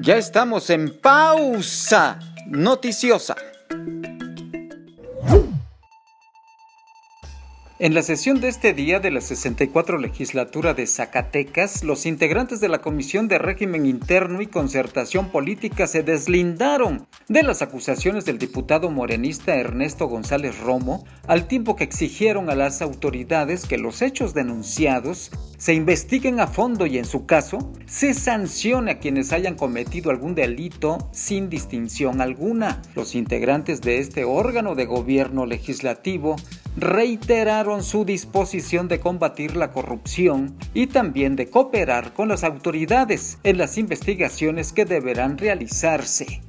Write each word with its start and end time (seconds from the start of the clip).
Ya 0.00 0.16
estamos 0.16 0.70
en 0.70 0.98
pausa 1.00 2.18
noticiosa. 2.46 3.36
En 7.78 7.94
la 7.94 8.02
sesión 8.02 8.40
de 8.40 8.46
este 8.46 8.74
día 8.74 9.00
de 9.00 9.10
la 9.10 9.20
64 9.20 9.98
legislatura 9.98 10.72
de 10.72 10.86
Zacatecas, 10.86 11.82
los 11.82 12.06
integrantes 12.06 12.60
de 12.60 12.68
la 12.68 12.80
Comisión 12.80 13.26
de 13.26 13.38
Régimen 13.38 13.86
Interno 13.86 14.40
y 14.40 14.46
Concertación 14.46 15.30
Política 15.30 15.88
se 15.88 16.04
deslindaron 16.04 17.08
de 17.28 17.42
las 17.42 17.60
acusaciones 17.60 18.24
del 18.24 18.38
diputado 18.38 18.88
morenista 18.88 19.56
Ernesto 19.56 20.06
González 20.06 20.60
Romo, 20.60 21.04
al 21.26 21.48
tiempo 21.48 21.74
que 21.74 21.82
exigieron 21.82 22.50
a 22.50 22.54
las 22.54 22.82
autoridades 22.82 23.66
que 23.66 23.78
los 23.78 24.00
hechos 24.00 24.32
denunciados 24.32 25.32
se 25.62 25.74
investiguen 25.74 26.40
a 26.40 26.48
fondo 26.48 26.86
y 26.86 26.98
en 26.98 27.04
su 27.04 27.24
caso 27.24 27.72
se 27.86 28.14
sancione 28.14 28.90
a 28.90 28.98
quienes 28.98 29.32
hayan 29.32 29.54
cometido 29.54 30.10
algún 30.10 30.34
delito 30.34 31.08
sin 31.12 31.48
distinción 31.48 32.20
alguna. 32.20 32.82
Los 32.96 33.14
integrantes 33.14 33.80
de 33.80 34.00
este 34.00 34.24
órgano 34.24 34.74
de 34.74 34.86
gobierno 34.86 35.46
legislativo 35.46 36.34
reiteraron 36.76 37.84
su 37.84 38.04
disposición 38.04 38.88
de 38.88 38.98
combatir 38.98 39.54
la 39.54 39.70
corrupción 39.70 40.56
y 40.74 40.88
también 40.88 41.36
de 41.36 41.48
cooperar 41.48 42.12
con 42.12 42.26
las 42.26 42.42
autoridades 42.42 43.38
en 43.44 43.58
las 43.58 43.78
investigaciones 43.78 44.72
que 44.72 44.84
deberán 44.84 45.38
realizarse. 45.38 46.42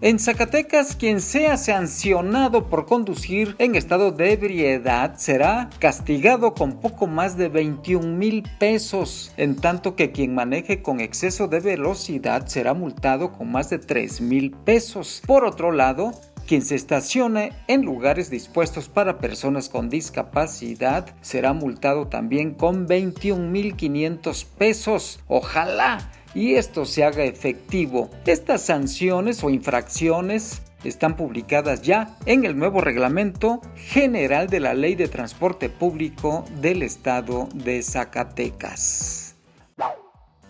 En 0.00 0.20
Zacatecas, 0.20 0.94
quien 0.94 1.20
sea 1.20 1.56
sancionado 1.56 2.68
por 2.68 2.86
conducir 2.86 3.56
en 3.58 3.74
estado 3.74 4.12
de 4.12 4.32
ebriedad 4.32 5.16
será 5.16 5.70
castigado 5.80 6.54
con 6.54 6.78
poco 6.78 7.08
más 7.08 7.36
de 7.36 7.48
21 7.48 8.06
mil 8.16 8.44
pesos, 8.60 9.32
en 9.36 9.56
tanto 9.56 9.96
que 9.96 10.12
quien 10.12 10.36
maneje 10.36 10.82
con 10.82 11.00
exceso 11.00 11.48
de 11.48 11.58
velocidad 11.58 12.46
será 12.46 12.74
multado 12.74 13.32
con 13.32 13.50
más 13.50 13.70
de 13.70 13.80
3 13.80 14.20
mil 14.20 14.52
pesos. 14.52 15.20
Por 15.26 15.44
otro 15.44 15.72
lado, 15.72 16.12
quien 16.46 16.62
se 16.62 16.76
estacione 16.76 17.52
en 17.66 17.82
lugares 17.82 18.30
dispuestos 18.30 18.88
para 18.88 19.18
personas 19.18 19.68
con 19.68 19.90
discapacidad 19.90 21.06
será 21.22 21.54
multado 21.54 22.06
también 22.06 22.54
con 22.54 22.86
21.500 22.86 24.46
pesos. 24.56 25.18
Ojalá 25.26 26.08
y 26.34 26.54
esto 26.54 26.84
se 26.84 27.04
haga 27.04 27.24
efectivo. 27.24 28.10
Estas 28.26 28.62
sanciones 28.62 29.42
o 29.42 29.50
infracciones 29.50 30.62
están 30.84 31.16
publicadas 31.16 31.82
ya 31.82 32.16
en 32.26 32.44
el 32.44 32.56
nuevo 32.56 32.80
reglamento 32.80 33.60
general 33.74 34.48
de 34.48 34.60
la 34.60 34.74
Ley 34.74 34.94
de 34.94 35.08
Transporte 35.08 35.68
Público 35.68 36.44
del 36.60 36.82
Estado 36.82 37.48
de 37.54 37.82
Zacatecas. 37.82 39.34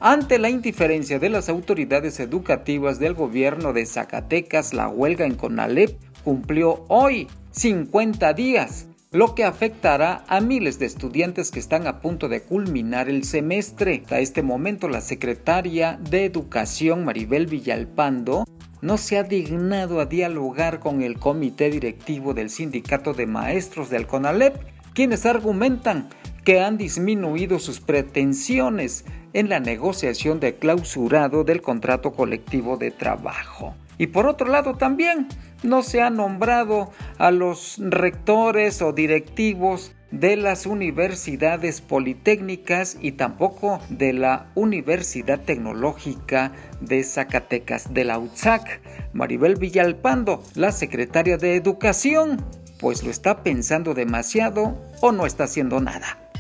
Ante 0.01 0.39
la 0.39 0.49
indiferencia 0.49 1.19
de 1.19 1.29
las 1.29 1.49
autoridades 1.49 2.21
educativas 2.21 3.01
del 3.01 3.15
gobierno 3.15 3.73
de 3.73 3.85
Zacatecas, 3.85 4.73
la 4.73 4.89
huelga 4.89 5.27
en 5.27 5.35
Conalep 5.35 5.99
cumplió 6.23 6.85
hoy 6.89 7.27
50 7.51 8.33
días, 8.35 8.87
lo 9.11 9.35
que 9.35 9.45
afectará 9.45 10.25
a 10.29 10.41
miles 10.41 10.79
de 10.79 10.85
estudiantes 10.85 11.51
que 11.51 11.59
están 11.59 11.87
a 11.87 12.01
punto 12.01 12.29
de 12.29 12.43
culminar 12.43 13.09
el 13.09 13.25
semestre. 13.25 14.03
A 14.11 14.21
este 14.21 14.43
momento, 14.43 14.89
la 14.89 15.01
secretaria 15.01 15.99
de 16.11 16.27
Educación, 16.27 17.07
Maribel 17.07 17.47
Villalpando, 17.47 18.45
no 18.83 18.99
se 18.99 19.19
ha 19.19 19.23
dignado 19.23 20.01
a 20.01 20.07
dialogar 20.07 20.79
con 20.79 21.03
el 21.03 21.19
comité 21.19 21.71
directivo 21.71 22.35
del 22.35 22.51
Sindicato 22.51 23.15
de 23.15 23.27
Maestros 23.27 23.89
del 23.89 24.07
CONALEP, 24.07 24.57
quienes 24.93 25.25
argumentan 25.25 26.11
que 26.45 26.61
han 26.61 26.77
disminuido 26.77 27.59
sus 27.59 27.81
pretensiones 27.81 29.05
en 29.33 29.49
la 29.49 29.59
negociación 29.59 30.39
de 30.39 30.57
clausurado 30.57 31.45
del 31.45 31.63
contrato 31.63 32.13
colectivo 32.13 32.77
de 32.77 32.91
trabajo. 32.91 33.75
Y 33.99 34.09
por 34.09 34.27
otro 34.27 34.49
lado 34.49 34.75
también 34.75 35.29
no 35.63 35.83
se 35.83 36.01
ha 36.01 36.11
nombrado 36.11 36.91
a 37.19 37.31
los 37.31 37.77
rectores 37.79 38.81
o 38.81 38.93
directivos 38.93 39.93
de 40.11 40.37
las 40.37 40.65
universidades 40.65 41.81
politécnicas 41.81 42.97
y 43.01 43.13
tampoco 43.13 43.81
de 43.91 44.15
la 44.15 44.47
Universidad 44.55 45.41
Tecnológica 45.41 46.53
de 46.81 47.05
Zacatecas 47.05 47.93
de 47.93 48.05
la 48.05 48.19
UTSAC. 48.19 48.81
Maribel 49.13 49.57
Villalpando, 49.57 50.43
la 50.55 50.73
secretaria 50.73 51.37
de 51.37 51.57
Educación, 51.57 52.43
pues 52.79 53.03
lo 53.03 53.11
está 53.11 53.43
pensando 53.43 53.93
demasiado 53.93 54.83
o 55.01 55.13
no 55.13 55.27
está 55.27 55.45
haciendo 55.45 55.81
nada. 55.81 56.31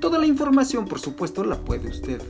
Toda 0.00 0.18
la 0.18 0.26
información, 0.26 0.86
por 0.86 0.98
supuesto, 0.98 1.44
la 1.44 1.56
puede 1.56 1.88
usted 1.88 2.20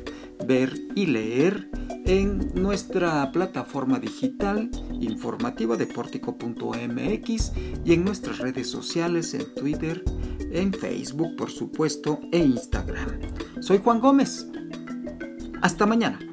ver 0.47 0.75
y 0.95 1.07
leer 1.07 1.69
en 2.05 2.51
nuestra 2.55 3.31
plataforma 3.33 3.99
digital 3.99 4.71
informativa 5.01 5.77
de 5.77 5.87
portico.mx 5.87 7.53
y 7.85 7.93
en 7.93 8.05
nuestras 8.05 8.39
redes 8.39 8.69
sociales, 8.71 9.35
en 9.35 9.55
Twitter, 9.55 10.03
en 10.53 10.73
Facebook, 10.73 11.37
por 11.37 11.51
supuesto, 11.51 12.21
e 12.33 12.39
Instagram. 12.39 13.21
Soy 13.61 13.79
Juan 13.79 14.01
Gómez. 14.01 14.47
Hasta 15.61 15.87
mañana. 15.87 16.32